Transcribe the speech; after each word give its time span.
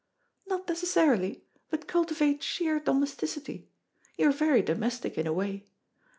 "Not 0.47 0.67
necessarily; 0.67 1.43
but 1.69 1.85
cultivate 1.87 2.41
sheer 2.41 2.79
domesticity. 2.79 3.69
You're 4.17 4.31
very 4.31 4.63
domestic 4.63 5.15
in 5.15 5.27
a 5.27 5.31
way. 5.31 5.67